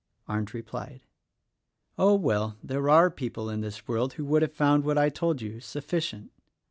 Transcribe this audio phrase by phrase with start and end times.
[0.27, 1.03] Arndt replied,
[1.95, 5.13] "Oh, well, there are people in this world who would have found what I have
[5.13, 6.31] told you, sufficient.